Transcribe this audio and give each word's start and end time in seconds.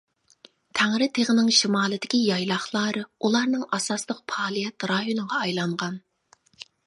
تەڭرىتېغىنىڭ 0.77 1.49
شىمالىدىكى 1.57 2.21
يايلاقلار 2.21 2.99
ئۇلارنىڭ 3.03 3.67
ئاساسلىق 3.77 4.23
پائالىيەت 4.33 4.87
رايونىغا 4.95 5.43
ئايلانغان. 5.43 6.01